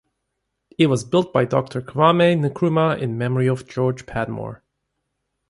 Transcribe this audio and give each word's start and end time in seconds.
It 0.79 0.87
was 0.87 1.03
built 1.03 1.31
by 1.31 1.45
Doctor 1.45 1.79
Kwame 1.79 2.33
Nkrumah 2.35 2.99
in 2.99 3.19
memory 3.19 3.45
of 3.45 3.67
George 3.67 4.07
Padmore. 4.07 4.63